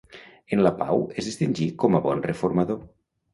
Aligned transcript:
En 0.55 0.61
la 0.67 0.71
pau 0.79 1.03
es 1.23 1.27
distingí 1.31 1.67
com 1.85 1.99
a 1.99 2.03
bon 2.07 2.25
reformador. 2.29 2.83